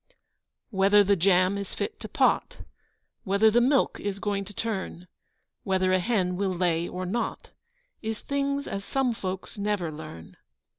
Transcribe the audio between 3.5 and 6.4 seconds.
the milk is going to turn, Whether a hen